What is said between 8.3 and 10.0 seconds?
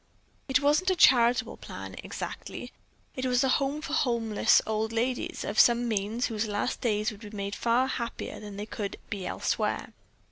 there than they could be elsewhere.